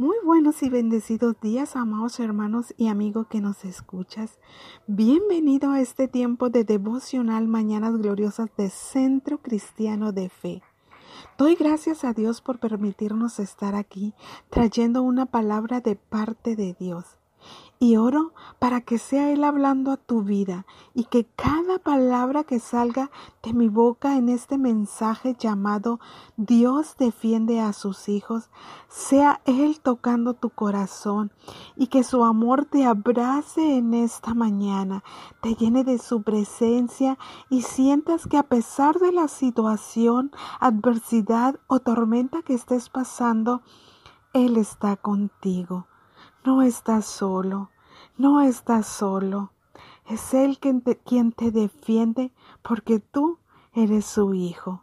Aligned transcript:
Muy 0.00 0.16
buenos 0.24 0.62
y 0.62 0.70
bendecidos 0.70 1.38
días, 1.42 1.76
amados 1.76 2.20
hermanos 2.20 2.72
y 2.78 2.88
amigos 2.88 3.26
que 3.26 3.42
nos 3.42 3.66
escuchas. 3.66 4.38
Bienvenido 4.86 5.72
a 5.72 5.82
este 5.82 6.08
tiempo 6.08 6.48
de 6.48 6.64
devocional 6.64 7.48
Mañanas 7.48 7.98
Gloriosas 7.98 8.48
de 8.56 8.70
Centro 8.70 9.42
Cristiano 9.42 10.12
de 10.12 10.30
Fe. 10.30 10.62
Doy 11.36 11.54
gracias 11.54 12.02
a 12.04 12.14
Dios 12.14 12.40
por 12.40 12.60
permitirnos 12.60 13.38
estar 13.40 13.74
aquí 13.74 14.14
trayendo 14.48 15.02
una 15.02 15.26
palabra 15.26 15.82
de 15.82 15.96
parte 15.96 16.56
de 16.56 16.74
Dios. 16.80 17.19
Y 17.82 17.96
oro 17.96 18.34
para 18.58 18.82
que 18.82 18.98
sea 18.98 19.30
Él 19.32 19.42
hablando 19.42 19.90
a 19.90 19.96
tu 19.96 20.22
vida 20.22 20.66
y 20.92 21.04
que 21.04 21.24
cada 21.24 21.78
palabra 21.78 22.44
que 22.44 22.58
salga 22.58 23.10
de 23.42 23.54
mi 23.54 23.68
boca 23.68 24.18
en 24.18 24.28
este 24.28 24.58
mensaje 24.58 25.34
llamado 25.38 25.98
Dios 26.36 26.96
defiende 26.98 27.58
a 27.58 27.72
sus 27.72 28.10
hijos, 28.10 28.50
sea 28.88 29.40
Él 29.46 29.80
tocando 29.80 30.34
tu 30.34 30.50
corazón 30.50 31.32
y 31.74 31.86
que 31.86 32.04
su 32.04 32.22
amor 32.22 32.66
te 32.66 32.84
abrace 32.84 33.78
en 33.78 33.94
esta 33.94 34.34
mañana, 34.34 35.02
te 35.40 35.54
llene 35.54 35.82
de 35.82 35.96
su 35.96 36.22
presencia 36.22 37.16
y 37.48 37.62
sientas 37.62 38.26
que 38.26 38.36
a 38.36 38.42
pesar 38.42 38.98
de 38.98 39.10
la 39.10 39.26
situación, 39.26 40.32
adversidad 40.60 41.58
o 41.66 41.80
tormenta 41.80 42.42
que 42.42 42.52
estés 42.52 42.90
pasando, 42.90 43.62
Él 44.34 44.58
está 44.58 44.96
contigo. 44.96 45.86
No 46.44 46.62
estás 46.62 47.04
solo, 47.04 47.68
no 48.16 48.40
estás 48.40 48.86
solo. 48.86 49.52
Es 50.06 50.32
Él 50.32 50.58
quien 50.58 50.80
te, 50.80 50.96
quien 50.96 51.32
te 51.32 51.50
defiende 51.50 52.32
porque 52.62 52.98
tú 52.98 53.38
eres 53.74 54.06
su 54.06 54.32
hijo, 54.32 54.82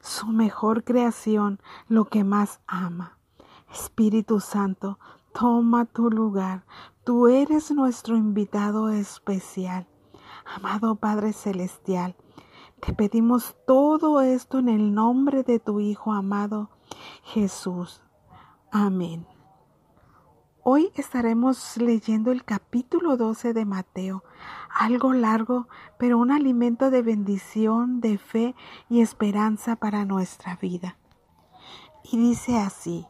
su 0.00 0.28
mejor 0.28 0.84
creación, 0.84 1.60
lo 1.88 2.06
que 2.06 2.24
más 2.24 2.60
ama. 2.66 3.18
Espíritu 3.70 4.40
Santo, 4.40 4.98
toma 5.32 5.84
tu 5.84 6.10
lugar. 6.10 6.64
Tú 7.04 7.28
eres 7.28 7.70
nuestro 7.70 8.16
invitado 8.16 8.88
especial. 8.88 9.86
Amado 10.46 10.96
Padre 10.96 11.34
Celestial, 11.34 12.16
te 12.80 12.94
pedimos 12.94 13.54
todo 13.66 14.22
esto 14.22 14.58
en 14.58 14.68
el 14.68 14.94
nombre 14.94 15.42
de 15.42 15.58
tu 15.58 15.80
Hijo 15.80 16.12
amado, 16.12 16.70
Jesús. 17.24 18.00
Amén. 18.70 19.26
Hoy 20.68 20.90
estaremos 20.96 21.76
leyendo 21.76 22.32
el 22.32 22.44
capítulo 22.44 23.16
12 23.16 23.52
de 23.52 23.64
Mateo, 23.64 24.24
algo 24.74 25.12
largo, 25.12 25.68
pero 25.96 26.18
un 26.18 26.32
alimento 26.32 26.90
de 26.90 27.02
bendición, 27.02 28.00
de 28.00 28.18
fe 28.18 28.56
y 28.90 29.00
esperanza 29.00 29.76
para 29.76 30.04
nuestra 30.04 30.56
vida. 30.56 30.98
Y 32.02 32.16
dice 32.16 32.58
así, 32.58 33.06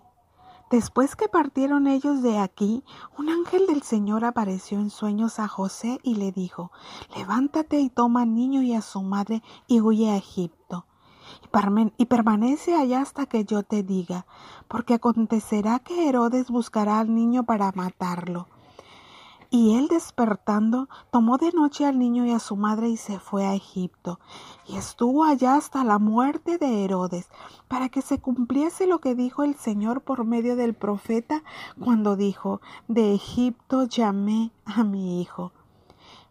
Después 0.71 1.17
que 1.17 1.31
partieron 1.31 1.87
ellos 1.87 2.21
de 2.21 2.37
aquí, 2.37 2.85
un 3.17 3.31
ángel 3.31 3.67
del 3.67 3.81
Señor 3.81 4.27
apareció 4.27 4.79
en 4.79 4.91
sueños 4.91 5.39
a 5.39 5.49
José 5.49 5.99
y 6.03 6.17
le 6.17 6.33
dijo, 6.33 6.73
Levántate 7.17 7.81
y 7.81 7.89
toma 7.89 8.25
al 8.25 8.35
niño 8.35 8.61
y 8.61 8.75
a 8.75 8.83
su 8.83 9.01
madre 9.01 9.43
y 9.67 9.81
huye 9.81 10.11
a 10.11 10.19
Egipto 10.19 10.85
y 11.97 12.07
permanece 12.07 12.75
allá 12.75 13.01
hasta 13.01 13.27
que 13.27 13.45
yo 13.45 13.63
te 13.63 13.83
diga, 13.83 14.27
porque 14.69 14.95
acontecerá 14.95 15.79
que 15.79 16.09
Herodes 16.09 16.51
buscará 16.51 16.99
al 17.01 17.15
niño 17.15 17.45
para 17.45 17.73
matarlo. 17.73 18.47
Y 19.49 19.77
él 19.77 19.89
despertando, 19.89 20.89
tomó 21.11 21.39
de 21.39 21.53
noche 21.53 21.87
al 21.87 21.99
niño 21.99 22.27
y 22.27 22.33
a 22.33 22.41
su 22.41 22.57
madre 22.57 22.89
y 22.89 22.97
se 22.97 23.21
fue 23.21 23.47
a 23.47 23.55
Egipto, 23.55 24.19
y 24.67 24.77
estuvo 24.77 25.25
allá 25.25 25.55
hasta 25.55 25.85
la 25.85 25.99
muerte 25.99 26.59
de 26.59 26.85
Herodes, 26.85 27.29
para 27.69 27.89
que 27.89 28.03
se 28.03 28.19
cumpliese 28.19 28.87
lo 28.87 28.99
que 28.99 29.15
dijo 29.15 29.45
el 29.45 29.55
Señor 29.55 30.01
por 30.03 30.25
medio 30.25 30.57
del 30.57 30.75
profeta, 30.75 31.43
cuando 31.79 32.17
dijo, 32.17 32.61
De 32.89 33.15
Egipto 33.15 33.85
llamé 33.85 34.51
a 34.65 34.83
mi 34.83 35.21
hijo. 35.23 35.53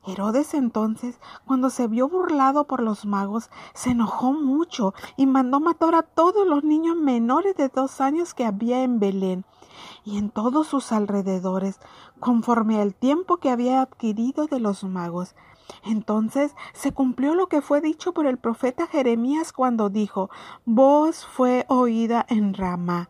Herodes 0.07 0.53
entonces, 0.53 1.19
cuando 1.45 1.69
se 1.69 1.87
vio 1.87 2.07
burlado 2.07 2.65
por 2.65 2.81
los 2.81 3.05
magos, 3.05 3.49
se 3.73 3.91
enojó 3.91 4.33
mucho 4.33 4.93
y 5.17 5.25
mandó 5.25 5.59
matar 5.59 5.95
a 5.95 6.03
todos 6.03 6.47
los 6.47 6.63
niños 6.63 6.95
menores 6.95 7.55
de 7.55 7.69
dos 7.69 8.01
años 8.01 8.33
que 8.33 8.45
había 8.45 8.83
en 8.83 8.99
Belén 8.99 9.45
y 10.03 10.17
en 10.17 10.29
todos 10.29 10.67
sus 10.67 10.91
alrededores, 10.91 11.79
conforme 12.19 12.81
al 12.81 12.93
tiempo 12.93 13.37
que 13.37 13.49
había 13.49 13.81
adquirido 13.81 14.45
de 14.45 14.59
los 14.59 14.83
magos. 14.83 15.35
Entonces 15.83 16.55
se 16.73 16.93
cumplió 16.93 17.35
lo 17.35 17.47
que 17.47 17.61
fue 17.61 17.81
dicho 17.81 18.13
por 18.13 18.25
el 18.27 18.37
profeta 18.37 18.87
Jeremías 18.87 19.51
cuando 19.51 19.89
dijo 19.89 20.29
Voz 20.65 21.25
fue 21.25 21.65
oída 21.67 22.25
en 22.29 22.53
Ramá 22.53 23.09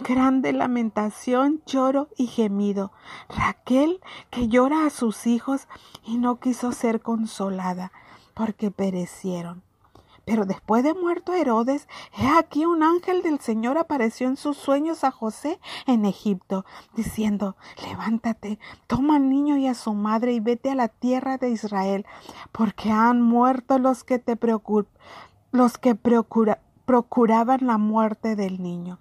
grande 0.00 0.52
lamentación, 0.52 1.62
lloro 1.66 2.08
y 2.16 2.26
gemido. 2.26 2.92
Raquel 3.28 4.00
que 4.30 4.48
llora 4.48 4.86
a 4.86 4.90
sus 4.90 5.26
hijos 5.26 5.68
y 6.04 6.18
no 6.18 6.40
quiso 6.40 6.72
ser 6.72 7.00
consolada, 7.00 7.92
porque 8.34 8.70
perecieron. 8.70 9.63
Pero 10.24 10.46
después 10.46 10.82
de 10.82 10.94
muerto 10.94 11.34
Herodes, 11.34 11.88
he 12.18 12.26
aquí 12.26 12.64
un 12.64 12.82
ángel 12.82 13.22
del 13.22 13.40
Señor 13.40 13.78
apareció 13.78 14.26
en 14.28 14.36
sus 14.36 14.56
sueños 14.56 15.04
a 15.04 15.10
José 15.10 15.60
en 15.86 16.04
Egipto, 16.04 16.64
diciendo, 16.94 17.56
levántate, 17.82 18.58
toma 18.86 19.16
al 19.16 19.28
niño 19.28 19.56
y 19.56 19.66
a 19.66 19.74
su 19.74 19.92
madre 19.92 20.32
y 20.32 20.40
vete 20.40 20.70
a 20.70 20.74
la 20.74 20.88
tierra 20.88 21.36
de 21.36 21.50
Israel, 21.50 22.06
porque 22.52 22.90
han 22.90 23.20
muerto 23.20 23.78
los 23.78 24.04
que 24.04 24.18
te 24.18 24.38
los 25.52 25.78
que 25.78 25.94
procuraban 25.94 27.66
la 27.66 27.78
muerte 27.78 28.36
del 28.36 28.62
niño. 28.62 28.98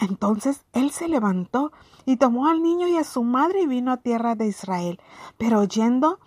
Entonces 0.00 0.64
él 0.72 0.90
se 0.90 1.08
levantó 1.08 1.72
y 2.04 2.16
tomó 2.16 2.48
al 2.48 2.62
niño 2.62 2.88
y 2.88 2.96
a 2.96 3.04
su 3.04 3.22
madre 3.22 3.62
y 3.62 3.66
vino 3.66 3.92
a 3.92 3.98
tierra 3.98 4.34
de 4.34 4.46
Israel. 4.46 5.00
Pero 5.38 5.60
oyendo 5.60 6.18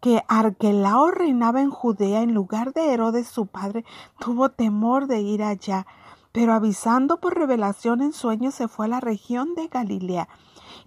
que 0.00 0.22
Arquelao 0.28 1.10
reinaba 1.10 1.60
en 1.60 1.70
Judea 1.70 2.22
en 2.22 2.34
lugar 2.34 2.72
de 2.72 2.92
Herodes 2.92 3.28
su 3.28 3.46
padre, 3.46 3.84
tuvo 4.18 4.50
temor 4.50 5.06
de 5.06 5.20
ir 5.20 5.42
allá. 5.42 5.86
Pero 6.32 6.52
avisando 6.52 7.18
por 7.18 7.36
revelación 7.36 8.02
en 8.02 8.12
sueños 8.12 8.54
se 8.54 8.68
fue 8.68 8.86
a 8.86 8.90
la 8.90 9.00
región 9.00 9.54
de 9.54 9.68
Galilea 9.68 10.28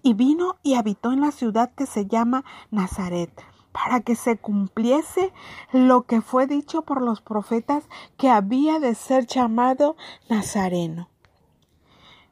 y 0.04 0.14
vino 0.14 0.58
y 0.64 0.76
habitó 0.76 1.12
en 1.12 1.22
la 1.22 1.32
ciudad 1.32 1.72
que 1.76 1.86
se 1.86 2.06
llama 2.06 2.44
Nazaret 2.72 3.32
para 3.72 4.02
que 4.02 4.16
se 4.16 4.38
cumpliese 4.38 5.32
lo 5.72 6.04
que 6.04 6.22
fue 6.22 6.48
dicho 6.48 6.82
por 6.82 7.02
los 7.02 7.22
profetas 7.22 7.84
que 8.18 8.30
había 8.30 8.80
de 8.80 8.96
ser 8.96 9.26
llamado 9.28 9.96
Nazareno. 10.30 11.10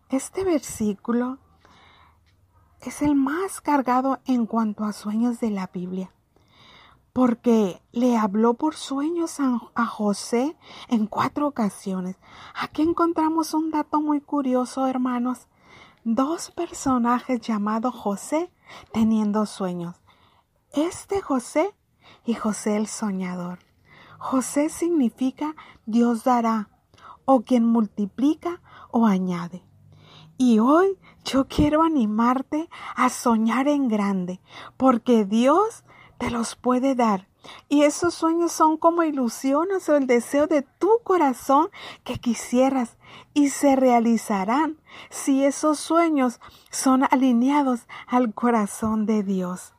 Este 0.10 0.44
versículo 0.44 1.38
es 2.82 3.02
el 3.02 3.16
más 3.16 3.62
cargado 3.62 4.20
en 4.26 4.46
cuanto 4.46 4.84
a 4.84 4.94
sueños 4.94 5.40
de 5.40 5.52
la 5.52 5.68
Biblia, 5.68 6.12
porque 7.18 7.82
le 7.94 8.16
habló 8.16 8.54
por 8.54 8.76
sueños 8.76 9.40
a, 9.40 9.86
José 9.88 10.56
en 10.88 11.08
cuatro 11.08 11.48
ocasiones. 11.48 12.16
Aquí 12.54 12.84
encontramos 12.84 13.56
un 13.56 13.72
dato 13.72 14.02
muy 14.02 14.22
curioso, 14.22 14.86
hermanos. 14.86 15.48
Dos 16.04 16.52
personajes 16.52 17.42
llamados 17.42 17.96
José 17.96 18.52
teniendo 18.94 19.48
sueños. 19.48 19.96
Este 20.74 21.20
José 21.20 21.74
y 22.24 22.36
José 22.36 22.78
el 22.78 22.86
soñador. 22.86 23.58
José 24.20 24.70
significa 24.70 25.56
Dios 25.88 26.24
dará, 26.24 26.70
o 27.26 27.42
quien 27.42 27.66
multiplica 27.66 28.62
o 28.92 29.08
añade. 29.08 29.64
Y 30.38 30.60
hoy 30.60 31.00
yo 31.26 31.48
quiero 31.48 31.82
animarte 31.82 32.70
a 32.96 33.10
soñar 33.10 33.68
en 33.68 33.88
grande, 33.88 34.40
porque 34.78 35.26
Dios 35.26 35.84
te 36.18 36.30
los 36.30 36.56
puede 36.56 36.96
dar. 36.96 37.28
Y 37.70 37.84
esos 37.84 38.14
sueños 38.14 38.52
son 38.52 38.78
como 38.78 39.04
ilusiones 39.04 39.88
o 39.90 39.96
el 39.96 40.08
deseo 40.08 40.48
de 40.48 40.64
tu 40.64 40.90
corazón 41.04 41.70
que 42.04 42.18
quisieras 42.18 42.98
y 43.34 43.50
se 43.50 43.76
realizarán 43.76 44.78
si 45.10 45.44
esos 45.44 45.80
sueños 45.80 46.40
son 46.72 47.04
alineados 47.10 47.88
al 48.08 48.34
corazón 48.34 49.06
de 49.06 49.24
Dios. 49.24 49.74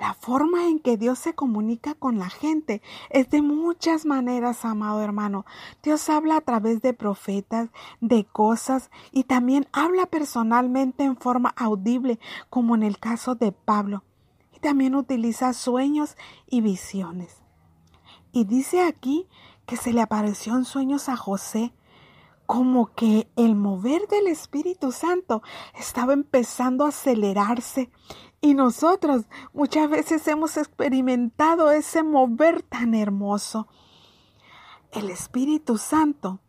La 0.00 0.14
forma 0.14 0.66
en 0.66 0.78
que 0.78 0.96
Dios 0.96 1.18
se 1.18 1.34
comunica 1.34 1.94
con 1.94 2.18
la 2.18 2.30
gente 2.30 2.80
es 3.10 3.28
de 3.28 3.42
muchas 3.42 4.06
maneras, 4.06 4.64
amado 4.64 5.02
hermano. 5.02 5.44
Dios 5.82 6.08
habla 6.08 6.38
a 6.38 6.40
través 6.40 6.80
de 6.80 6.94
profetas, 6.94 7.68
de 8.00 8.24
cosas 8.24 8.90
y 9.12 9.24
también 9.24 9.68
habla 9.72 10.06
personalmente 10.06 11.04
en 11.04 11.18
forma 11.18 11.52
audible, 11.54 12.18
como 12.48 12.74
en 12.74 12.82
el 12.82 12.98
caso 12.98 13.34
de 13.34 13.52
Pablo. 13.52 14.02
También 14.60 14.94
utiliza 14.94 15.52
sueños 15.52 16.16
y 16.46 16.60
visiones. 16.60 17.42
Y 18.32 18.44
dice 18.44 18.82
aquí 18.82 19.28
que 19.66 19.76
se 19.76 19.92
le 19.92 20.00
apareció 20.00 20.54
en 20.56 20.64
sueños 20.64 21.08
a 21.08 21.16
José 21.16 21.72
como 22.46 22.92
que 22.94 23.30
el 23.36 23.54
mover 23.54 24.08
del 24.08 24.26
Espíritu 24.26 24.90
Santo 24.90 25.42
estaba 25.78 26.12
empezando 26.12 26.84
a 26.84 26.88
acelerarse 26.88 27.90
y 28.40 28.54
nosotros 28.54 29.26
muchas 29.52 29.88
veces 29.88 30.26
hemos 30.26 30.56
experimentado 30.56 31.70
ese 31.70 32.02
mover 32.02 32.62
tan 32.62 32.94
hermoso. 32.94 33.68
El 34.90 35.10
Espíritu 35.10 35.78
Santo 35.78 36.40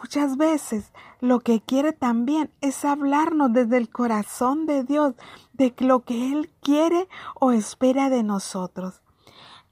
Muchas 0.00 0.38
veces 0.38 0.92
lo 1.20 1.40
que 1.40 1.60
quiere 1.60 1.92
también 1.92 2.50
es 2.62 2.86
hablarnos 2.86 3.52
desde 3.52 3.76
el 3.76 3.90
corazón 3.90 4.64
de 4.64 4.82
Dios 4.82 5.14
de 5.60 5.74
lo 5.80 6.04
que 6.04 6.32
Él 6.32 6.50
quiere 6.62 7.06
o 7.38 7.52
espera 7.52 8.08
de 8.08 8.22
nosotros. 8.22 9.02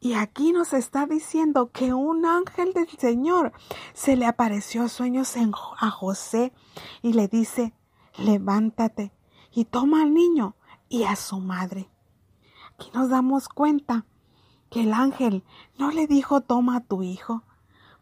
Y 0.01 0.13
aquí 0.13 0.53
nos 0.53 0.75
está 0.75 1.07
diciendo 1.07 1.71
que 1.73 1.95
un 1.95 2.27
ángel 2.27 2.75
del 2.75 2.89
Señor 2.89 3.53
se 3.95 4.15
le 4.15 4.27
apareció 4.27 4.83
a 4.83 4.89
sueños 4.89 5.35
a 5.81 5.91
José 5.91 6.53
y 7.01 7.15
le 7.15 7.27
dice, 7.27 7.73
levántate 8.19 9.13
y 9.51 9.65
toma 9.65 10.03
al 10.03 10.13
niño 10.13 10.57
y 10.91 11.05
a 11.05 11.17
su 11.17 11.41
madre. 11.41 11.89
Aquí 12.75 12.91
nos 12.93 13.09
damos 13.09 13.49
cuenta 13.49 14.05
que 14.69 14.83
el 14.83 14.93
ángel 14.93 15.43
no 15.79 15.91
le 15.91 16.07
dijo 16.07 16.43
toma 16.43 16.77
a 16.77 16.85
tu 16.85 17.03
hijo, 17.03 17.45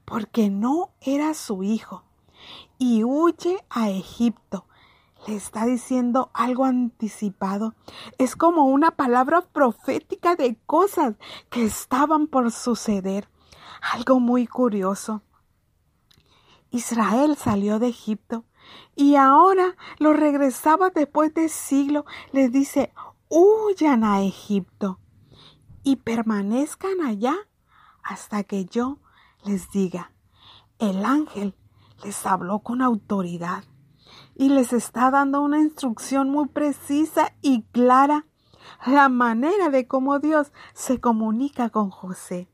porque 0.04 0.50
no 0.50 0.90
era 1.00 1.34
su 1.34 1.62
hijo, 1.62 2.02
y 2.78 3.04
huye 3.04 3.64
a 3.70 3.90
Egipto. 3.90 4.66
Le 5.26 5.34
está 5.34 5.66
diciendo 5.66 6.30
algo 6.34 6.64
anticipado. 6.64 7.74
Es 8.16 8.36
como 8.36 8.66
una 8.66 8.92
palabra 8.92 9.42
profética 9.42 10.36
de 10.36 10.56
cosas 10.66 11.16
que 11.50 11.64
estaban 11.64 12.28
por 12.28 12.52
suceder. 12.52 13.28
Algo 13.92 14.20
muy 14.20 14.46
curioso. 14.46 15.22
Israel 16.70 17.36
salió 17.36 17.78
de 17.78 17.88
Egipto 17.88 18.44
y 18.94 19.16
ahora 19.16 19.76
lo 19.98 20.12
regresaba 20.12 20.90
después 20.90 21.34
de 21.34 21.48
siglo. 21.48 22.04
Les 22.32 22.52
dice, 22.52 22.92
huyan 23.28 24.04
a 24.04 24.22
Egipto 24.22 25.00
y 25.82 25.96
permanezcan 25.96 27.00
allá 27.00 27.36
hasta 28.02 28.44
que 28.44 28.64
yo 28.64 28.98
les 29.44 29.70
diga. 29.70 30.12
El 30.78 31.04
ángel 31.04 31.54
les 32.04 32.26
habló 32.26 32.60
con 32.60 32.82
autoridad 32.82 33.64
y 34.36 34.50
les 34.50 34.72
está 34.72 35.10
dando 35.10 35.40
una 35.40 35.60
instrucción 35.60 36.30
muy 36.30 36.46
precisa 36.48 37.32
y 37.42 37.62
clara 37.72 38.26
la 38.86 39.08
manera 39.08 39.70
de 39.70 39.88
cómo 39.88 40.18
Dios 40.18 40.52
se 40.74 41.00
comunica 41.00 41.70
con 41.70 41.90
José. 41.90 42.48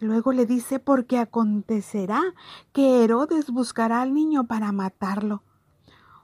Luego 0.00 0.32
le 0.32 0.46
dice, 0.46 0.80
porque 0.80 1.18
acontecerá 1.18 2.20
que 2.72 3.04
Herodes 3.04 3.50
buscará 3.50 4.02
al 4.02 4.12
niño 4.12 4.48
para 4.48 4.72
matarlo. 4.72 5.44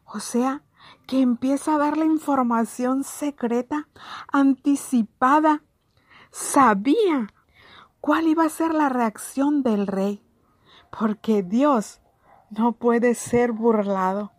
O 0.05 0.19
sea, 0.19 0.65
que 1.07 1.21
empieza 1.21 1.75
a 1.75 1.79
dar 1.79 1.97
la 1.97 2.05
información 2.05 3.05
secreta, 3.05 3.89
anticipada. 4.33 5.63
Sabía 6.33 7.33
cuál 8.01 8.27
iba 8.27 8.45
a 8.45 8.49
ser 8.49 8.75
la 8.75 8.89
reacción 8.89 9.63
del 9.63 9.87
rey 9.87 10.25
porque 10.91 11.43
Dios 11.43 12.01
no 12.51 12.73
puede 12.73 13.15
ser 13.15 13.53
burlado. 13.53 14.33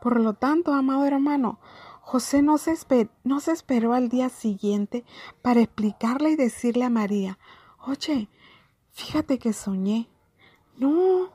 Por 0.00 0.20
lo 0.20 0.34
tanto, 0.34 0.72
amado 0.72 1.04
hermano, 1.04 1.58
José 2.00 2.40
no 2.40 2.56
se, 2.58 2.72
esperó 2.72 3.92
al 3.92 4.08
día 4.08 4.28
siguiente 4.28 5.04
para 5.42 5.60
explicarle 5.60 6.30
y 6.30 6.36
decirle 6.36 6.84
a 6.84 6.90
María, 6.90 7.38
oye, 7.84 8.28
fíjate 8.92 9.40
que 9.40 9.52
soñé. 9.52 10.08
No, 10.76 11.30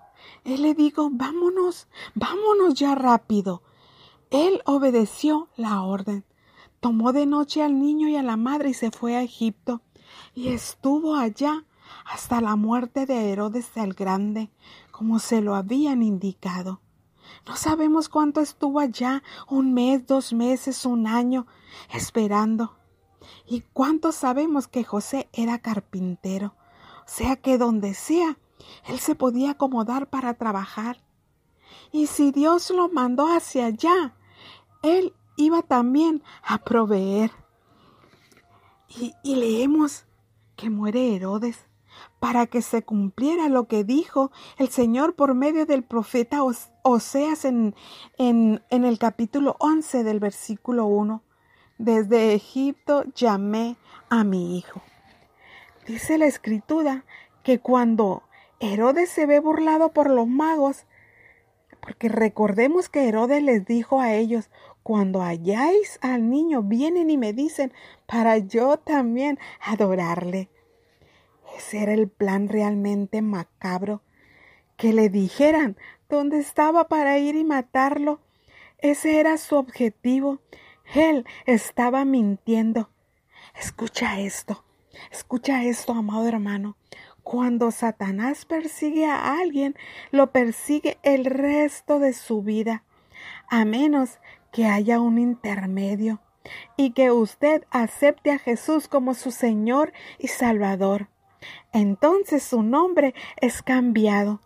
él 0.46 0.62
le 0.62 0.74
dijo, 0.74 1.10
vámonos, 1.12 1.88
vámonos 2.16 2.75
ya 2.75 2.96
rápido. 2.96 3.64
Él 4.30 4.62
obedeció 4.66 5.50
la 5.57 5.81
orden. 5.81 6.24
Tomó 6.80 7.12
de 7.12 7.25
noche 7.25 7.62
al 7.62 7.78
niño 7.78 8.07
y 8.07 8.16
a 8.16 8.24
la 8.24 8.38
madre 8.38 8.69
y 8.69 8.74
se 8.74 8.92
fue 8.92 9.18
a 9.18 9.24
Egipto. 9.24 9.81
Y 10.34 10.48
estuvo 10.48 11.16
allá 11.16 11.66
hasta 12.06 12.40
la 12.40 12.56
muerte 12.56 13.06
de 13.06 13.31
Herodes 13.31 13.75
el 13.75 13.94
Grande, 13.94 14.50
como 15.01 15.18
se 15.18 15.42
lo 15.42 15.56
habían 15.56 16.03
indicado. 16.03 16.80
No 17.48 17.56
sabemos 17.56 18.07
cuánto 18.07 18.39
estuvo 18.39 18.80
allá, 18.80 19.24
un 19.50 19.74
mes, 19.74 20.06
dos 20.06 20.31
meses, 20.31 20.86
un 20.86 21.07
año, 21.07 21.48
esperando. 21.92 22.77
Y 23.48 23.62
cuánto 23.74 24.12
sabemos 24.12 24.68
que 24.68 24.83
José 24.83 25.27
era 25.33 25.57
carpintero, 25.57 26.53
o 27.00 27.07
sea 27.07 27.36
que 27.36 27.57
donde 27.57 27.95
sea, 27.95 28.38
él 28.86 29.00
se 29.00 29.15
podía 29.15 29.50
acomodar 29.53 30.07
para 30.07 30.36
trabajar. 30.36 31.04
Y 31.92 32.06
si 32.06 32.31
Dios 32.31 32.69
lo 32.69 32.88
mandó 32.88 33.25
hacia 33.25 33.65
allá, 33.65 34.15
él 34.83 35.15
iba 35.36 35.63
también 35.63 36.21
a 36.44 36.59
proveer. 36.59 37.31
Y, 38.88 39.15
y 39.24 39.36
leemos 39.36 40.06
que 40.56 40.69
muere 40.69 41.15
Herodes 41.15 41.70
para 42.21 42.45
que 42.45 42.62
se 42.62 42.83
cumpliera 42.83 43.50
lo 43.50 43.68
que 43.68 43.83
dijo 43.83 44.31
el 44.59 44.69
Señor 44.69 45.15
por 45.15 45.33
medio 45.33 45.65
del 45.65 45.81
profeta 45.81 46.44
Oseas 46.83 47.45
en, 47.45 47.73
en, 48.19 48.62
el 48.69 49.00
capítulo 49.00 49.56
11 49.57 50.03
del 50.03 50.19
versículo 50.19 50.85
1. 50.85 51.23
Desde 51.79 52.35
Egipto 52.35 53.06
llamé 53.15 53.75
a 54.09 54.23
mi 54.23 54.56
hijo. 54.56 54.83
Dice 55.88 56.19
la 56.19 56.27
escritura 56.27 57.06
que 57.41 57.57
cuando 57.57 58.21
Herodes 58.59 59.09
se 59.09 59.25
ve 59.25 59.39
burlado 59.39 59.91
por 59.91 60.07
los 60.12 60.27
magos, 60.27 60.85
porque 61.81 62.07
recordemos 62.07 62.88
que 62.88 63.07
Herodes 63.07 63.41
les 63.41 63.65
dijo 63.65 64.00
a 64.00 64.13
ellos, 64.13 64.51
cuando 64.83 65.23
halláis 65.23 65.97
al 66.03 66.29
niño, 66.29 66.62
vienen 66.62 67.09
y 67.09 67.18
me 67.18 67.33
dicen, 67.33 67.73
para 68.06 68.38
yo 68.38 68.77
también 68.77 69.39
adorarle. 69.59 70.51
Era 71.74 71.94
el 71.94 72.10
plan 72.10 72.50
realmente 72.50 73.22
macabro. 73.22 74.02
Que 74.78 74.94
le 74.94 75.10
dijeran 75.10 75.78
dónde 76.10 76.40
estaba 76.40 76.88
para 76.88 77.18
ir 77.18 77.36
y 77.36 77.44
matarlo. 77.44 78.19
Ese 78.80 79.19
era 79.19 79.38
su 79.38 79.56
objetivo. 79.56 80.40
Él 80.94 81.25
estaba 81.46 82.04
mintiendo. 82.04 82.90
Escucha 83.56 84.19
esto. 84.19 84.66
Escucha 85.12 85.63
esto, 85.63 85.94
amado 85.94 86.28
hermano. 86.28 86.78
Cuando 87.24 87.72
Satanás 87.72 88.46
persigue 88.46 89.06
a 89.06 89.40
alguien, 89.40 89.75
lo 90.12 90.31
persigue 90.31 90.98
el 91.04 91.25
resto 91.25 92.00
de 92.00 92.14
su 92.14 92.42
vida, 92.42 92.84
a 93.48 93.64
menos 93.64 94.19
que 94.52 94.66
haya 94.66 95.00
un 95.00 95.19
intermedio 95.19 96.19
y 96.75 96.92
que 96.92 97.12
usted 97.12 97.64
acepte 97.69 98.31
a 98.31 98.40
Jesús 98.40 98.88
como 98.88 99.14
su 99.14 99.31
Señor 99.31 99.94
y 100.18 100.28
Salvador 100.28 101.09
entonces 101.74 102.44
su 102.44 102.64
nombre 102.64 103.14
es 103.38 103.62
cambiado. 103.62 104.42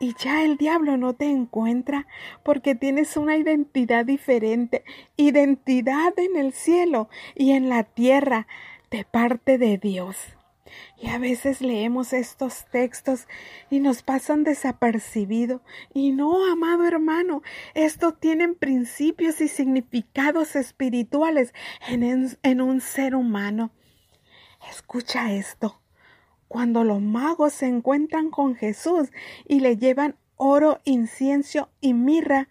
Y 0.00 0.14
ya 0.14 0.44
el 0.44 0.56
diablo 0.56 0.96
no 0.96 1.14
te 1.14 1.26
encuentra 1.26 2.06
porque 2.44 2.76
tienes 2.76 3.16
una 3.16 3.36
identidad 3.36 4.04
diferente, 4.04 4.84
identidad 5.16 6.16
en 6.18 6.36
el 6.36 6.52
cielo 6.52 7.08
y 7.34 7.52
en 7.52 7.68
la 7.68 7.82
tierra 7.82 8.46
de 8.90 9.04
parte 9.04 9.58
de 9.58 9.76
Dios. 9.76 10.16
Y 10.98 11.08
a 11.08 11.18
veces 11.18 11.60
leemos 11.60 12.12
estos 12.12 12.66
textos 12.70 13.26
y 13.70 13.80
nos 13.80 14.02
pasan 14.02 14.44
desapercibido. 14.44 15.62
Y 15.94 16.12
no, 16.12 16.50
amado 16.50 16.86
hermano, 16.86 17.42
estos 17.74 18.20
tienen 18.20 18.54
principios 18.54 19.40
y 19.40 19.48
significados 19.48 20.54
espirituales 20.54 21.54
en, 21.88 22.38
en 22.42 22.60
un 22.60 22.80
ser 22.80 23.16
humano. 23.16 23.72
Escucha 24.70 25.32
esto 25.32 25.80
cuando 26.48 26.82
los 26.82 27.00
magos 27.00 27.52
se 27.52 27.66
encuentran 27.66 28.30
con 28.30 28.56
Jesús 28.56 29.10
y 29.46 29.60
le 29.60 29.76
llevan 29.76 30.16
oro, 30.36 30.80
incienso 30.84 31.68
y 31.80 31.94
mirra, 31.94 32.48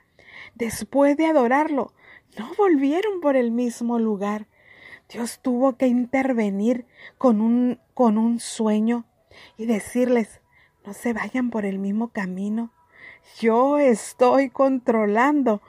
después 0.56 1.18
de 1.18 1.26
adorarlo, 1.26 1.94
no 2.38 2.52
volvieron 2.58 3.22
por 3.22 3.36
el 3.36 3.52
mismo 3.52 3.98
lugar. 3.98 4.48
Dios 5.10 5.40
tuvo 5.42 5.78
que 5.78 5.88
intervenir 5.88 6.86
con 7.18 7.42
un, 7.42 7.80
con 7.94 8.18
un 8.18 8.40
sueño 8.40 9.06
y 9.58 9.66
decirles, 9.66 10.42
no 10.86 10.94
se 10.94 11.14
vayan 11.14 11.50
por 11.50 11.66
el 11.66 11.80
mismo 11.80 12.10
camino. 12.10 12.72
Yo 13.40 13.78
estoy 13.78 14.50
controlando 14.50 15.62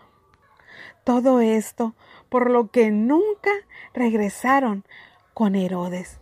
todo 1.04 1.40
esto, 1.40 1.94
por 2.28 2.50
lo 2.50 2.70
que 2.70 2.90
nunca 2.90 3.50
regresaron 3.94 4.84
con 5.34 5.54
Herodes. 5.54 6.17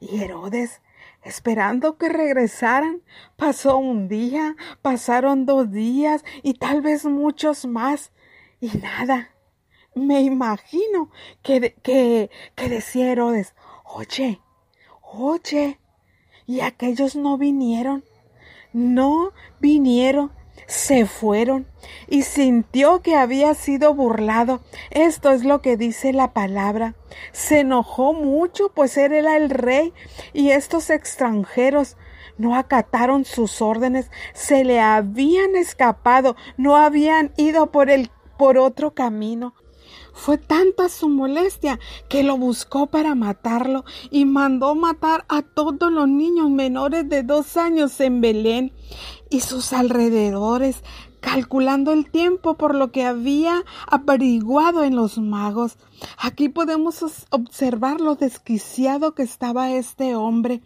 Y 0.00 0.22
Herodes 0.22 0.80
esperando 1.22 1.98
que 1.98 2.08
regresaran. 2.08 3.02
Pasó 3.36 3.78
un 3.78 4.08
día, 4.08 4.56
pasaron 4.82 5.46
dos 5.46 5.70
días 5.70 6.24
y 6.42 6.54
tal 6.54 6.80
vez 6.80 7.04
muchos 7.04 7.66
más. 7.66 8.12
Y 8.60 8.78
nada. 8.78 9.30
Me 9.94 10.20
imagino 10.20 11.10
que, 11.42 11.74
que, 11.82 12.30
que 12.54 12.68
decía 12.68 13.10
Herodes, 13.10 13.54
oye, 13.84 14.40
oye, 15.02 15.80
y 16.46 16.60
aquellos 16.60 17.16
no 17.16 17.38
vinieron, 17.38 18.04
no 18.72 19.32
vinieron 19.58 20.32
se 20.66 21.06
fueron 21.06 21.66
y 22.08 22.22
sintió 22.22 23.00
que 23.02 23.14
había 23.14 23.54
sido 23.54 23.94
burlado. 23.94 24.60
Esto 24.90 25.30
es 25.30 25.44
lo 25.44 25.60
que 25.62 25.76
dice 25.76 26.12
la 26.12 26.32
palabra. 26.32 26.94
Se 27.32 27.60
enojó 27.60 28.12
mucho, 28.12 28.70
pues 28.74 28.96
él 28.96 29.12
era 29.12 29.36
el 29.36 29.50
rey 29.50 29.92
y 30.32 30.50
estos 30.50 30.90
extranjeros 30.90 31.96
no 32.38 32.56
acataron 32.56 33.24
sus 33.24 33.62
órdenes, 33.62 34.10
se 34.34 34.64
le 34.64 34.80
habían 34.80 35.56
escapado, 35.56 36.36
no 36.56 36.76
habían 36.76 37.32
ido 37.36 37.70
por 37.70 37.90
el 37.90 38.10
por 38.36 38.58
otro 38.58 38.92
camino. 38.94 39.54
Fue 40.16 40.38
tanta 40.38 40.88
su 40.88 41.10
molestia 41.10 41.78
que 42.08 42.22
lo 42.22 42.38
buscó 42.38 42.86
para 42.86 43.14
matarlo 43.14 43.84
y 44.10 44.24
mandó 44.24 44.74
matar 44.74 45.26
a 45.28 45.42
todos 45.42 45.92
los 45.92 46.08
niños 46.08 46.50
menores 46.50 47.08
de 47.08 47.22
dos 47.22 47.56
años 47.58 48.00
en 48.00 48.22
Belén 48.22 48.72
y 49.30 49.40
sus 49.40 49.74
alrededores, 49.74 50.82
calculando 51.20 51.92
el 51.92 52.10
tiempo 52.10 52.56
por 52.56 52.74
lo 52.74 52.90
que 52.90 53.04
había 53.04 53.62
averiguado 53.86 54.84
en 54.84 54.96
los 54.96 55.18
magos. 55.18 55.76
Aquí 56.18 56.48
podemos 56.48 57.26
observar 57.30 58.00
lo 58.00 58.14
desquiciado 58.16 59.14
que 59.14 59.22
estaba 59.22 59.70
este 59.70 60.16
hombre 60.16 60.62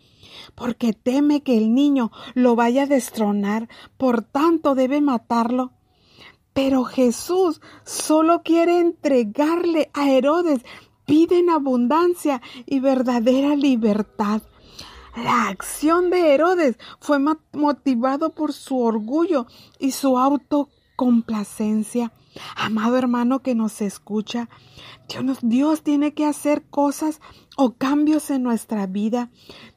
porque 0.55 0.93
teme 0.93 1.43
que 1.43 1.59
el 1.59 1.75
niño 1.75 2.13
lo 2.35 2.55
vaya 2.55 2.85
a 2.85 2.87
destronar, 2.87 3.69
por 3.99 4.23
tanto 4.23 4.75
debe 4.75 5.01
matarlo. 5.01 5.73
Pero 6.53 6.85
Jesús 6.85 7.61
solo 7.85 8.43
quiere 8.43 8.81
entregarle 8.81 9.91
a 9.95 10.11
Herodes, 10.11 10.63
pide 11.07 11.39
en 11.39 11.51
abundancia 11.51 12.43
y 12.67 12.81
verdadera 12.81 13.57
libertad. 13.57 14.43
La 15.17 15.49
acción 15.49 16.11
de 16.11 16.35
Herodes 16.35 16.79
fue 17.01 17.19
motivado 17.53 18.31
por 18.31 18.53
su 18.53 18.79
orgullo 18.79 19.47
y 19.79 19.91
su 19.91 20.19
autocomplacencia. 20.19 22.13
Amado 22.55 22.97
hermano 22.97 23.41
que 23.41 23.57
nos 23.57 23.81
escucha, 23.81 24.49
Dios, 25.09 25.39
Dios, 25.43 25.83
tiene 25.83 26.15
que 26.15 26.27
hacer 26.27 26.63
cosas 26.63 27.21
o 27.57 27.73
cambios 27.73 28.31
en 28.31 28.45
nuestra 28.45 28.87
vida. 28.87 29.31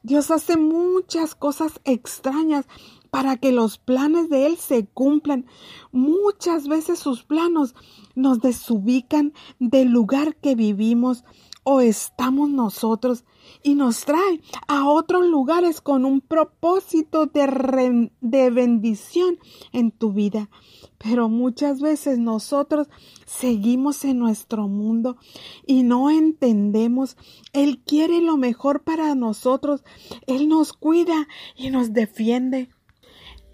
Dios 0.04 0.30
hace 0.30 0.56
muchas 0.56 1.34
cosas 1.34 1.80
extrañas 1.84 2.66
para 3.14 3.36
que 3.36 3.52
los 3.52 3.78
planes 3.78 4.28
de 4.28 4.44
Él 4.44 4.56
se 4.56 4.86
cumplan. 4.86 5.46
Muchas 5.92 6.66
veces 6.66 6.98
sus 6.98 7.22
planos 7.22 7.76
nos 8.16 8.40
desubican 8.40 9.32
del 9.60 9.90
lugar 9.90 10.34
que 10.34 10.56
vivimos 10.56 11.22
o 11.62 11.80
estamos 11.80 12.50
nosotros 12.50 13.24
y 13.62 13.76
nos 13.76 14.04
trae 14.04 14.42
a 14.66 14.88
otros 14.88 15.26
lugares 15.26 15.80
con 15.80 16.04
un 16.04 16.22
propósito 16.22 17.26
de, 17.26 18.10
de 18.20 18.50
bendición 18.50 19.38
en 19.70 19.92
tu 19.92 20.12
vida. 20.12 20.50
Pero 20.98 21.28
muchas 21.28 21.80
veces 21.80 22.18
nosotros 22.18 22.88
seguimos 23.26 24.04
en 24.04 24.18
nuestro 24.18 24.66
mundo 24.66 25.18
y 25.64 25.84
no 25.84 26.10
entendemos. 26.10 27.16
Él 27.52 27.80
quiere 27.86 28.20
lo 28.20 28.36
mejor 28.36 28.82
para 28.82 29.14
nosotros. 29.14 29.84
Él 30.26 30.48
nos 30.48 30.72
cuida 30.72 31.28
y 31.54 31.70
nos 31.70 31.92
defiende. 31.92 32.70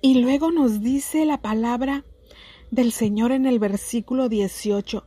Y 0.02 0.20
luego 0.22 0.50
nos 0.50 0.80
dice 0.80 1.26
la 1.26 1.42
palabra 1.42 2.04
del 2.70 2.92
Señor 2.92 3.32
en 3.32 3.44
el 3.44 3.58
versículo 3.58 4.28
18. 4.28 5.04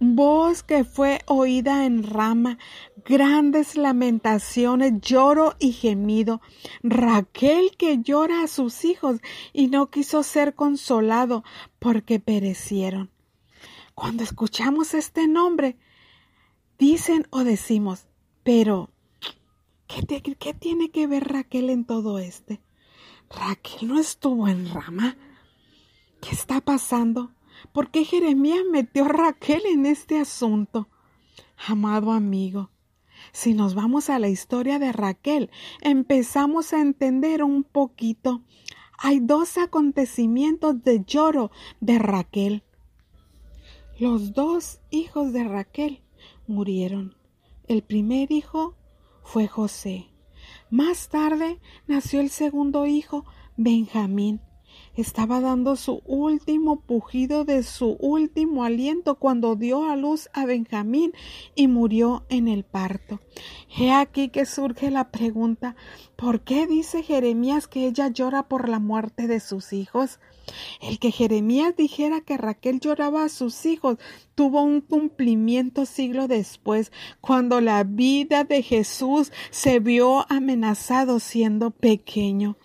Voz 0.00 0.62
que 0.62 0.84
fue 0.84 1.22
oída 1.26 1.84
en 1.84 2.04
rama, 2.04 2.56
grandes 3.04 3.76
lamentaciones, 3.76 5.00
lloro 5.00 5.56
y 5.58 5.72
gemido. 5.72 6.40
Raquel 6.84 7.72
que 7.76 7.98
llora 7.98 8.44
a 8.44 8.46
sus 8.46 8.84
hijos 8.84 9.18
y 9.52 9.66
no 9.66 9.90
quiso 9.90 10.22
ser 10.22 10.54
consolado 10.54 11.42
porque 11.80 12.20
perecieron. 12.20 13.10
Cuando 13.96 14.22
escuchamos 14.22 14.94
este 14.94 15.26
nombre, 15.26 15.76
dicen 16.78 17.26
o 17.30 17.42
decimos, 17.42 18.06
pero, 18.44 18.90
¿qué, 19.88 20.22
¿qué, 20.22 20.54
tiene 20.54 20.90
que 20.92 21.08
ver 21.08 21.24
Raquel 21.24 21.70
en 21.70 21.84
todo 21.84 22.20
este? 22.20 22.60
Raquel 23.30 23.88
no 23.88 23.98
estuvo 23.98 24.48
en 24.48 24.72
rama. 24.72 25.16
¿Qué 26.20 26.30
está 26.30 26.60
pasando? 26.60 27.32
¿Por 27.72 27.90
qué 27.90 28.04
Jeremías 28.04 28.62
metió 28.70 29.04
a 29.04 29.08
Raquel 29.08 29.62
en 29.66 29.86
este 29.86 30.18
asunto? 30.18 30.88
Amado 31.66 32.12
amigo, 32.12 32.70
si 33.32 33.54
nos 33.54 33.74
vamos 33.74 34.10
a 34.10 34.18
la 34.18 34.28
historia 34.28 34.78
de 34.78 34.92
Raquel, 34.92 35.50
empezamos 35.80 36.72
a 36.72 36.80
entender 36.80 37.42
un 37.42 37.64
poquito. 37.64 38.42
Hay 38.96 39.20
dos 39.20 39.58
acontecimientos 39.58 40.82
de 40.82 41.04
lloro 41.04 41.50
de 41.80 41.98
Raquel. 41.98 42.64
Los 43.98 44.32
dos 44.32 44.80
hijos 44.90 45.32
de 45.32 45.44
Raquel 45.44 46.02
murieron. 46.46 47.16
El 47.66 47.82
primer 47.82 48.32
hijo 48.32 48.76
fue 49.22 49.46
José 49.46 50.07
más 50.70 51.08
tarde 51.08 51.58
nació 51.86 52.20
el 52.20 52.30
segundo 52.30 52.86
hijo, 52.86 53.24
Benjamín. 53.56 54.40
Estaba 54.94 55.40
dando 55.40 55.76
su 55.76 56.02
último 56.06 56.80
pujido 56.80 57.44
de 57.44 57.62
su 57.62 57.96
último 58.00 58.64
aliento 58.64 59.14
cuando 59.14 59.54
dio 59.54 59.88
a 59.88 59.96
luz 59.96 60.28
a 60.32 60.44
Benjamín 60.44 61.12
y 61.54 61.68
murió 61.68 62.26
en 62.28 62.48
el 62.48 62.64
parto. 62.64 63.20
He 63.76 63.92
aquí 63.92 64.28
que 64.28 64.44
surge 64.44 64.90
la 64.90 65.10
pregunta 65.10 65.76
¿por 66.16 66.40
qué 66.40 66.66
dice 66.66 67.02
Jeremías 67.02 67.68
que 67.68 67.86
ella 67.86 68.08
llora 68.08 68.48
por 68.48 68.68
la 68.68 68.80
muerte 68.80 69.28
de 69.28 69.40
sus 69.40 69.72
hijos? 69.72 70.18
El 70.80 70.98
que 70.98 71.10
Jeremías 71.10 71.76
dijera 71.76 72.20
que 72.20 72.36
Raquel 72.36 72.80
lloraba 72.80 73.24
a 73.24 73.28
sus 73.28 73.66
hijos 73.66 73.98
tuvo 74.34 74.62
un 74.62 74.80
cumplimiento 74.80 75.86
siglo 75.86 76.28
después, 76.28 76.92
cuando 77.20 77.60
la 77.60 77.84
vida 77.84 78.44
de 78.44 78.62
Jesús 78.62 79.32
se 79.50 79.80
vio 79.80 80.24
amenazado 80.30 81.20
siendo 81.20 81.70
pequeño. 81.70 82.56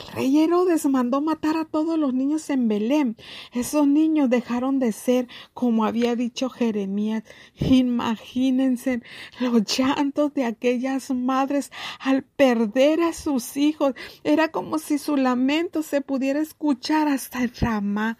El 0.00 0.12
rey 0.14 0.38
Herodes 0.38 0.86
mandó 0.86 1.20
matar 1.20 1.56
a 1.56 1.64
todos 1.64 1.98
los 1.98 2.14
niños 2.14 2.50
en 2.50 2.68
Belén. 2.68 3.16
Esos 3.52 3.86
niños 3.86 4.30
dejaron 4.30 4.78
de 4.78 4.92
ser 4.92 5.28
como 5.52 5.84
había 5.84 6.16
dicho 6.16 6.48
Jeremías. 6.50 7.24
Imagínense 7.54 9.02
los 9.40 9.64
llantos 9.64 10.34
de 10.34 10.44
aquellas 10.44 11.10
madres 11.10 11.70
al 12.00 12.22
perder 12.22 13.02
a 13.02 13.12
sus 13.12 13.56
hijos. 13.56 13.94
Era 14.24 14.48
como 14.48 14.78
si 14.78 14.98
su 14.98 15.16
lamento 15.16 15.82
se 15.82 16.00
pudiera 16.00 16.40
escuchar 16.40 17.08
hasta 17.08 17.42
el 17.42 17.54
Ramá. 17.54 18.18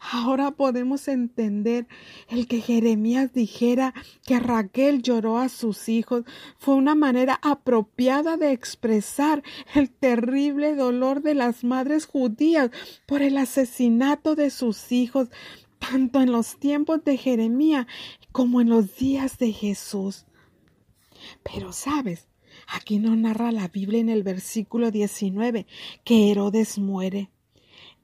Ahora 0.00 0.52
podemos 0.52 1.08
entender 1.08 1.88
el 2.28 2.46
que 2.46 2.60
Jeremías 2.60 3.32
dijera 3.32 3.94
que 4.24 4.38
Raquel 4.38 5.02
lloró 5.02 5.38
a 5.38 5.48
sus 5.48 5.88
hijos. 5.88 6.24
Fue 6.58 6.74
una 6.74 6.94
manera 6.94 7.38
apropiada 7.42 8.36
de 8.36 8.52
expresar 8.52 9.42
el 9.74 9.90
terrible 9.90 10.76
dolor 10.76 11.22
de 11.22 11.34
las 11.34 11.64
madres 11.64 12.06
judías 12.06 12.70
por 13.06 13.22
el 13.22 13.36
asesinato 13.36 14.36
de 14.36 14.50
sus 14.50 14.92
hijos, 14.92 15.28
tanto 15.80 16.20
en 16.20 16.30
los 16.30 16.58
tiempos 16.58 17.02
de 17.04 17.16
Jeremías 17.16 17.86
como 18.30 18.60
en 18.60 18.68
los 18.68 18.96
días 18.96 19.36
de 19.38 19.52
Jesús. 19.52 20.26
Pero 21.42 21.72
sabes, 21.72 22.28
aquí 22.68 22.98
no 22.98 23.16
narra 23.16 23.50
la 23.50 23.66
Biblia 23.66 24.00
en 24.00 24.10
el 24.10 24.22
versículo 24.22 24.92
19 24.92 25.66
que 26.04 26.30
Herodes 26.30 26.78
muere. 26.78 27.30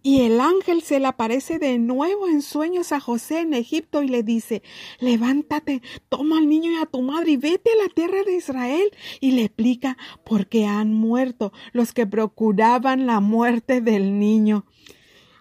Y 0.06 0.20
el 0.20 0.38
ángel 0.38 0.82
se 0.82 1.00
le 1.00 1.06
aparece 1.06 1.58
de 1.58 1.78
nuevo 1.78 2.28
en 2.28 2.42
sueños 2.42 2.92
a 2.92 3.00
José 3.00 3.40
en 3.40 3.54
Egipto 3.54 4.02
y 4.02 4.08
le 4.08 4.22
dice, 4.22 4.62
levántate, 5.00 5.80
toma 6.10 6.36
al 6.36 6.46
niño 6.46 6.70
y 6.72 6.76
a 6.76 6.84
tu 6.84 7.00
madre 7.00 7.30
y 7.30 7.36
vete 7.38 7.70
a 7.70 7.82
la 7.84 7.88
tierra 7.88 8.22
de 8.22 8.36
Israel. 8.36 8.90
Y 9.22 9.30
le 9.30 9.44
explica 9.44 9.96
por 10.22 10.46
qué 10.46 10.66
han 10.66 10.92
muerto 10.92 11.52
los 11.72 11.94
que 11.94 12.06
procuraban 12.06 13.06
la 13.06 13.20
muerte 13.20 13.80
del 13.80 14.18
niño. 14.18 14.66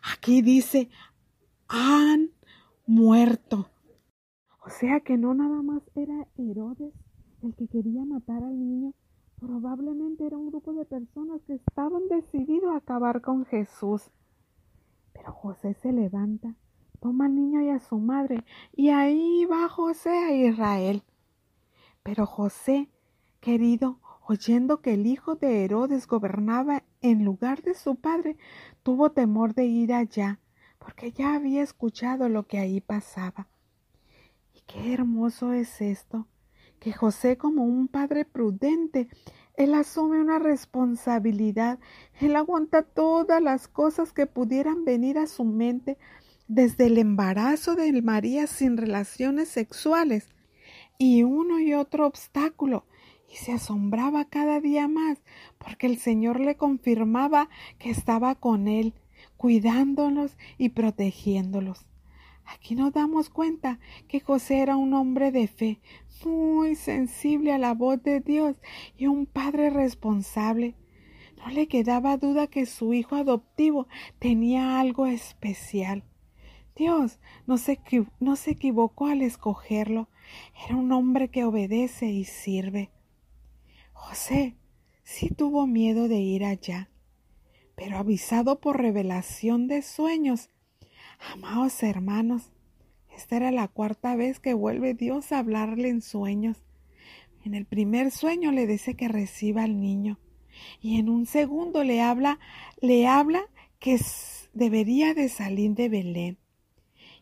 Aquí 0.02 0.42
dice, 0.42 0.90
han 1.68 2.32
muerto. 2.88 3.70
O 4.66 4.70
sea 4.70 5.02
que 5.02 5.18
no 5.18 5.34
nada 5.34 5.62
más 5.62 5.84
era 5.94 6.26
Herodes 6.38 6.94
el 7.42 7.54
que 7.56 7.68
quería 7.68 8.06
matar 8.06 8.42
al 8.42 8.58
niño, 8.58 8.94
probablemente 9.42 10.26
era 10.26 10.38
un 10.38 10.48
grupo 10.48 10.72
de 10.72 10.86
personas 10.86 11.42
que 11.46 11.56
estaban 11.56 12.08
decididos 12.08 12.72
a 12.74 12.78
acabar 12.78 13.20
con 13.20 13.44
Jesús. 13.46 14.10
Pero 15.24 15.36
José 15.36 15.74
se 15.76 15.94
levanta, 15.94 16.54
toma 17.00 17.28
al 17.28 17.36
niño 17.36 17.62
y 17.62 17.70
a 17.70 17.80
su 17.80 17.98
madre, 17.98 18.44
y 18.76 18.90
ahí 18.90 19.46
va 19.46 19.70
José 19.70 20.10
a 20.10 20.34
Israel. 20.34 21.02
Pero 22.04 22.26
José, 22.26 22.90
querido, 23.40 24.02
oyendo 24.28 24.82
que 24.82 24.96
el 24.96 25.08
hijo 25.08 25.36
de 25.36 25.64
Herodes 25.64 26.08
gobernaba 26.08 26.84
en 27.00 27.24
lugar 27.24 27.62
de 27.62 27.74
su 27.74 27.96
padre, 27.96 28.36
tuvo 28.84 29.14
temor 29.14 29.54
de 29.54 29.64
ir 29.64 29.94
allá, 29.94 30.42
porque 30.78 31.14
ya 31.14 31.36
había 31.36 31.64
escuchado 31.64 32.28
lo 32.28 32.46
que 32.46 32.60
ahí 32.60 32.82
pasaba. 32.82 33.48
Y 34.54 34.60
qué 34.68 34.94
hermoso 34.94 35.54
es 35.54 35.80
esto, 35.80 36.28
que 36.82 36.92
José 36.92 37.38
como 37.38 37.64
un 37.64 37.88
padre 37.88 38.26
prudente 38.26 39.08
él 39.56 39.76
asume 39.76 40.20
una 40.20 40.40
responsabilidad. 40.40 41.80
Él 42.20 42.36
aguanta 42.36 42.82
todas 42.82 43.42
las 43.42 43.68
cosas 43.68 44.12
que 44.12 44.26
pudieran 44.26 44.84
venir 44.84 45.18
a 45.18 45.28
su 45.28 45.44
mente 45.44 45.98
desde 46.48 46.88
el 46.88 46.98
embarazo 46.98 47.76
de 47.76 48.02
María 48.02 48.48
sin 48.48 48.78
relaciones 48.78 49.50
sexuales 49.50 50.30
y 50.98 51.24
uno 51.24 51.60
y 51.60 51.74
otro 51.74 52.08
obstáculo 52.08 52.86
y 53.32 53.36
se 53.38 53.54
asombraba 53.54 54.26
cada 54.26 54.60
día 54.60 54.88
más 54.88 55.20
porque 55.58 55.88
el 55.88 55.98
Señor 55.98 56.40
le 56.40 56.58
confirmaba 56.58 57.50
que 57.80 57.90
estaba 57.90 58.36
con 58.36 58.68
él, 58.68 58.94
cuidándolos 59.38 60.36
y 60.58 60.70
protegiéndolos. 60.70 61.86
Aquí 62.46 62.76
nos 62.76 62.94
damos 62.94 63.30
cuenta 63.30 63.80
que 64.08 64.20
José 64.20 64.60
era 64.60 64.76
un 64.76 64.94
hombre 64.94 65.32
de 65.32 65.48
fe, 65.48 65.80
muy 66.26 66.76
sensible 66.76 67.54
a 67.54 67.58
la 67.58 67.74
voz 67.74 68.02
de 68.04 68.20
Dios 68.20 68.56
y 68.98 69.08
un 69.08 69.26
padre 69.26 69.70
responsable. 69.70 70.76
No 71.38 71.50
le 71.50 71.68
quedaba 71.68 72.18
duda 72.18 72.48
que 72.48 72.66
su 72.66 72.94
hijo 72.94 73.16
adoptivo 73.16 73.88
tenía 74.20 74.80
algo 74.80 75.06
especial. 75.08 76.04
Dios 76.76 77.20
no 77.46 77.58
se, 77.58 77.80
no 78.20 78.36
se 78.36 78.52
equivocó 78.52 79.08
al 79.08 79.22
escogerlo. 79.22 80.10
Era 80.66 80.76
un 80.76 80.92
hombre 80.92 81.30
que 81.30 81.44
obedece 81.44 82.08
y 82.08 82.24
sirve. 82.24 82.92
José 83.92 84.56
sí 85.04 85.30
tuvo 85.30 85.68
miedo 85.68 86.08
de 86.08 86.18
ir 86.18 86.46
allá, 86.46 86.90
pero 87.76 87.98
avisado 87.98 88.60
por 88.60 88.82
revelación 88.82 89.68
de 89.68 89.82
sueños, 89.82 90.50
amados 91.32 91.82
hermanos, 91.84 92.52
esta 93.16 93.38
era 93.38 93.52
la 93.52 93.68
cuarta 93.68 94.16
vez 94.16 94.40
que 94.40 94.54
vuelve 94.54 94.94
Dios 94.94 95.32
a 95.32 95.40
hablarle 95.40 95.90
en 95.90 96.02
sueños. 96.02 96.58
En 97.46 97.54
el 97.54 97.66
primer 97.66 98.12
sueño 98.12 98.52
le 98.52 98.68
dice 98.68 98.96
que 98.96 99.08
reciba 99.08 99.64
al 99.64 99.80
niño 99.80 100.20
y 100.82 101.00
en 101.00 101.10
un 101.10 101.26
segundo 101.26 101.84
le 101.84 102.02
habla, 102.02 102.40
le 102.82 103.08
habla 103.08 103.44
que 103.80 104.00
debería 104.54 105.14
de 105.14 105.30
salir 105.30 105.72
de 105.72 105.90
Belén. 105.90 106.38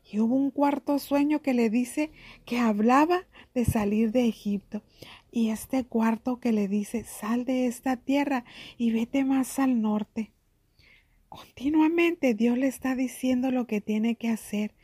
Y 0.09 0.19
hubo 0.19 0.35
un 0.35 0.51
cuarto 0.51 0.99
sueño 0.99 1.41
que 1.41 1.53
le 1.53 1.69
dice 1.69 2.11
que 2.45 2.59
hablaba 2.59 3.25
de 3.53 3.65
salir 3.65 4.11
de 4.11 4.27
Egipto. 4.27 4.83
Y 5.31 5.49
este 5.49 5.85
cuarto 5.85 6.39
que 6.39 6.51
le 6.51 6.67
dice, 6.67 7.05
sal 7.05 7.45
de 7.45 7.67
esta 7.67 7.95
tierra 7.95 8.43
y 8.77 8.91
vete 8.91 9.23
más 9.23 9.57
al 9.59 9.81
norte. 9.81 10.31
Continuamente 11.31 12.33
Dios 12.33 12.57
le 12.57 12.67
está 12.67 12.93
diciendo 12.93 13.51
lo 13.51 13.65
que 13.65 13.79
tiene 13.79 14.15
que 14.15 14.27
hacer. 14.27 14.75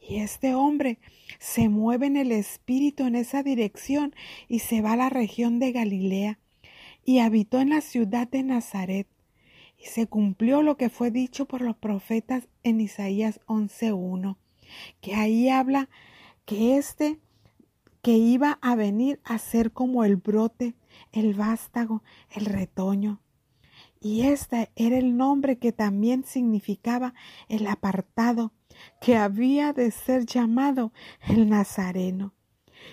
Y 0.00 0.18
este 0.18 0.54
hombre 0.54 1.00
se 1.40 1.68
mueve 1.68 2.06
en 2.06 2.16
el 2.16 2.30
espíritu 2.30 3.06
en 3.06 3.16
esa 3.16 3.42
dirección 3.42 4.14
y 4.46 4.60
se 4.60 4.82
va 4.82 4.92
a 4.92 4.96
la 4.96 5.10
región 5.10 5.58
de 5.58 5.72
Galilea 5.72 6.38
y 7.04 7.18
habitó 7.18 7.58
en 7.58 7.70
la 7.70 7.80
ciudad 7.80 8.28
de 8.28 8.44
Nazaret. 8.44 9.08
Y 9.82 9.86
se 9.86 10.06
cumplió 10.06 10.62
lo 10.62 10.76
que 10.76 10.90
fue 10.90 11.10
dicho 11.10 11.46
por 11.46 11.60
los 11.60 11.76
profetas 11.76 12.46
en 12.62 12.80
Isaías 12.80 13.40
11.1, 13.46 14.36
que 15.00 15.16
ahí 15.16 15.48
habla 15.48 15.88
que 16.44 16.76
éste 16.76 17.18
que 18.00 18.12
iba 18.12 18.60
a 18.62 18.76
venir 18.76 19.18
a 19.24 19.38
ser 19.38 19.72
como 19.72 20.04
el 20.04 20.14
brote, 20.14 20.76
el 21.10 21.34
vástago, 21.34 22.04
el 22.30 22.46
retoño. 22.46 23.20
Y 24.00 24.22
este 24.22 24.70
era 24.76 24.98
el 24.98 25.16
nombre 25.16 25.58
que 25.58 25.72
también 25.72 26.24
significaba 26.24 27.14
el 27.48 27.66
apartado, 27.66 28.52
que 29.00 29.16
había 29.16 29.72
de 29.72 29.90
ser 29.90 30.26
llamado 30.26 30.92
el 31.26 31.48
Nazareno. 31.48 32.34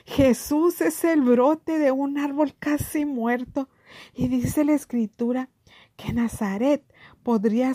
Jesús 0.05 0.81
es 0.81 1.03
el 1.03 1.21
brote 1.21 1.77
de 1.77 1.91
un 1.91 2.17
árbol 2.17 2.55
casi 2.57 3.05
muerto, 3.05 3.69
y 4.13 4.27
dice 4.27 4.63
la 4.63 4.73
escritura 4.73 5.49
que 5.95 6.13
Nazaret 6.13 6.83
podría, 7.21 7.73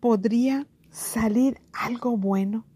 podría 0.00 0.66
salir 0.90 1.60
algo 1.72 2.16
bueno, 2.16 2.66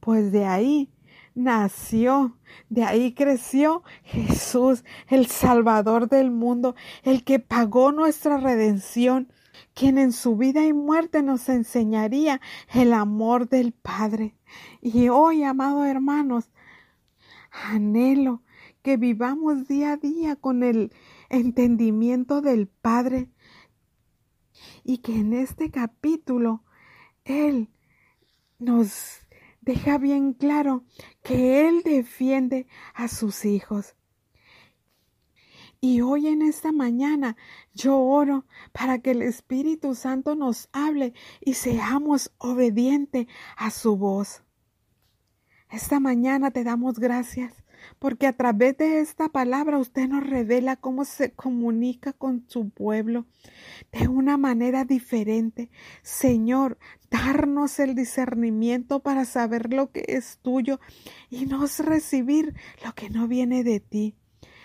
pues 0.00 0.32
de 0.32 0.44
ahí 0.46 0.90
nació, 1.34 2.38
de 2.68 2.84
ahí 2.84 3.14
creció 3.14 3.82
Jesús, 4.02 4.84
el 5.08 5.26
Salvador 5.26 6.08
del 6.08 6.30
mundo, 6.30 6.74
el 7.02 7.24
que 7.24 7.38
pagó 7.38 7.92
nuestra 7.92 8.38
redención, 8.38 9.32
quien 9.74 9.98
en 9.98 10.12
su 10.12 10.36
vida 10.36 10.64
y 10.64 10.72
muerte 10.72 11.22
nos 11.22 11.48
enseñaría 11.48 12.40
el 12.72 12.92
amor 12.92 13.48
del 13.48 13.72
Padre. 13.72 14.36
Y 14.80 15.08
hoy, 15.08 15.42
amados 15.42 15.86
hermanos, 15.86 16.50
anhelo 17.50 18.42
que 18.82 18.96
vivamos 18.96 19.66
día 19.68 19.92
a 19.92 19.96
día 19.96 20.36
con 20.36 20.62
el 20.62 20.92
entendimiento 21.28 22.40
del 22.40 22.68
Padre 22.68 23.28
y 24.84 24.98
que 24.98 25.16
en 25.16 25.32
este 25.32 25.70
capítulo 25.70 26.64
Él 27.24 27.70
nos 28.58 29.20
deja 29.60 29.98
bien 29.98 30.32
claro 30.32 30.84
que 31.22 31.68
Él 31.68 31.82
defiende 31.84 32.66
a 32.94 33.08
sus 33.08 33.44
hijos. 33.44 33.94
Y 35.82 36.02
hoy 36.02 36.26
en 36.26 36.42
esta 36.42 36.72
mañana 36.72 37.36
yo 37.72 37.96
oro 37.98 38.44
para 38.72 38.98
que 38.98 39.12
el 39.12 39.22
Espíritu 39.22 39.94
Santo 39.94 40.34
nos 40.34 40.68
hable 40.72 41.14
y 41.40 41.54
seamos 41.54 42.32
obedientes 42.36 43.26
a 43.56 43.70
su 43.70 43.96
voz. 43.96 44.42
Esta 45.70 45.98
mañana 45.98 46.50
te 46.50 46.64
damos 46.64 46.98
gracias 46.98 47.54
porque 47.98 48.26
a 48.26 48.36
través 48.36 48.76
de 48.76 49.00
esta 49.00 49.30
palabra 49.30 49.78
usted 49.78 50.06
nos 50.06 50.22
revela 50.28 50.76
cómo 50.76 51.06
se 51.06 51.32
comunica 51.32 52.12
con 52.12 52.44
su 52.46 52.68
pueblo 52.68 53.24
de 53.90 54.06
una 54.06 54.36
manera 54.36 54.84
diferente. 54.84 55.70
Señor, 56.02 56.76
darnos 57.10 57.80
el 57.80 57.94
discernimiento 57.94 59.00
para 59.00 59.24
saber 59.24 59.72
lo 59.72 59.92
que 59.92 60.04
es 60.08 60.40
tuyo 60.42 60.78
y 61.30 61.46
no 61.46 61.64
recibir 61.78 62.54
lo 62.84 62.94
que 62.94 63.08
no 63.08 63.28
viene 63.28 63.64
de 63.64 63.80
ti. 63.80 64.14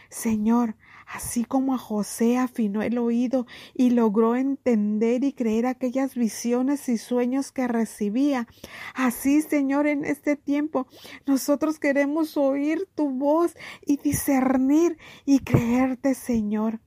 Señor, 0.10 0.75
así 1.06 1.46
como 1.46 1.74
a 1.74 1.78
José 1.78 2.38
afinó 2.38 2.82
el 2.82 2.98
oído 2.98 3.46
y 3.74 3.91
logró 3.91 4.36
entender 4.36 5.24
y 5.24 5.34
creer 5.34 5.65
aquellas 5.65 6.15
visiones 6.15 6.89
y 6.89 6.98
sueños 6.98 7.52
que 7.52 7.68
recibía. 7.68 8.48
Así, 8.94 9.41
Señor, 9.41 9.88
en 9.88 10.06
este 10.06 10.36
tiempo 10.36 10.88
nosotros 11.26 11.80
queremos 11.80 12.38
oír 12.38 12.88
tu 12.96 13.10
voz 13.10 13.56
y 13.86 13.98
discernir 13.98 14.98
y 15.26 15.39
creerte, 15.39 16.13
Señor. 16.13 16.80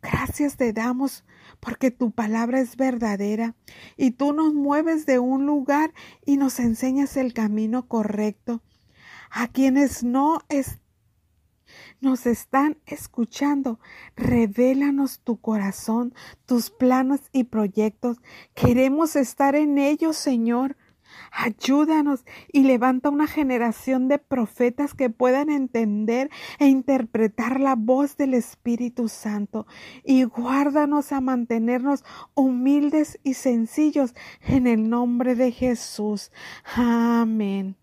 Gracias 0.00 0.56
te 0.56 0.72
damos 0.72 1.24
porque 1.60 1.90
tu 1.90 2.12
palabra 2.12 2.60
es 2.60 2.76
verdadera 2.76 3.56
y 3.96 4.12
tú 4.12 4.32
nos 4.32 4.54
mueves 4.54 5.06
de 5.06 5.18
un 5.18 5.44
lugar 5.44 5.92
y 6.24 6.36
nos 6.36 6.60
enseñas 6.60 7.16
el 7.16 7.32
camino 7.32 7.88
correcto. 7.88 8.62
A 9.30 9.48
quienes 9.48 10.04
no 10.04 10.40
nos 12.00 12.26
están 12.26 12.78
escuchando. 12.86 13.78
Revélanos 14.16 15.20
tu 15.20 15.40
corazón, 15.40 16.14
tus 16.46 16.70
planos 16.70 17.20
y 17.32 17.44
proyectos. 17.44 18.18
Queremos 18.54 19.16
estar 19.16 19.54
en 19.54 19.78
ellos, 19.78 20.16
Señor. 20.16 20.76
Ayúdanos 21.32 22.24
y 22.52 22.64
levanta 22.64 23.10
una 23.10 23.26
generación 23.26 24.08
de 24.08 24.18
profetas 24.18 24.94
que 24.94 25.10
puedan 25.10 25.50
entender 25.50 26.30
e 26.58 26.66
interpretar 26.66 27.60
la 27.60 27.74
voz 27.76 28.16
del 28.16 28.34
Espíritu 28.34 29.08
Santo 29.08 29.66
y 30.04 30.24
guárdanos 30.24 31.12
a 31.12 31.20
mantenernos 31.20 32.04
humildes 32.34 33.18
y 33.22 33.34
sencillos 33.34 34.14
en 34.42 34.66
el 34.66 34.88
nombre 34.88 35.34
de 35.34 35.52
Jesús. 35.52 36.30
Amén. 36.74 37.76